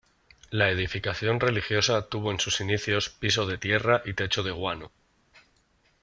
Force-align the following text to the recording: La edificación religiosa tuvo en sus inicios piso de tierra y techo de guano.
La 0.49 0.71
edificación 0.71 1.39
religiosa 1.39 2.09
tuvo 2.09 2.31
en 2.31 2.39
sus 2.39 2.59
inicios 2.59 3.09
piso 3.11 3.45
de 3.45 3.59
tierra 3.59 4.01
y 4.03 4.15
techo 4.15 4.41
de 4.41 4.49
guano. 4.49 4.91